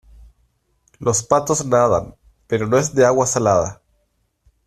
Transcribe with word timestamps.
los 0.97 1.21
patos 1.21 1.63
nadan. 1.63 2.15
pero 2.47 2.65
no 2.65 2.75
es 2.79 2.95
de 2.95 3.05
agua 3.05 3.27
salada, 3.27 3.83